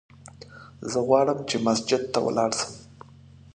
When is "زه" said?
0.91-0.99